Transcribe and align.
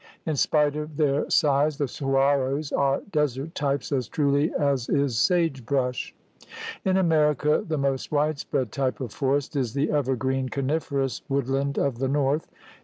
In 0.25 0.35
spite 0.35 0.75
of 0.77 0.97
their 0.97 1.05
THE 1.05 1.05
GARMENT 1.05 1.13
OF 1.13 1.15
VEGETATION 1.41 1.49
91 1.51 1.65
size 1.69 1.77
the 1.77 1.85
suhuaros 1.85 2.75
are 2.79 3.01
desert 3.11 3.53
types 3.53 3.91
as 3.91 4.07
truly 4.07 4.51
as 4.55 4.89
is 4.89 5.15
sagebrush. 5.19 6.15
In 6.83 6.97
America 6.97 7.63
the 7.67 7.77
most 7.77 8.11
widespread 8.11 8.71
type 8.71 8.99
of 8.99 9.11
forest 9.13 9.55
is 9.55 9.75
the 9.75 9.91
evergreen 9.91 10.49
coniferous 10.49 11.21
woodland 11.29 11.77
of 11.77 11.99
the 11.99 12.07
north. 12.07 12.47